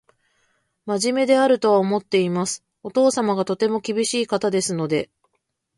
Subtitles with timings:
[0.87, 2.65] 真面目であるとは思っています。
[2.81, 5.11] お父様がとても厳しい方ですので